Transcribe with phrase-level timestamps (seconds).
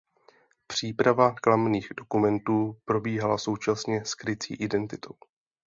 [0.67, 5.13] Příprava klamných dokumentů probíhala současně s krycí identitou.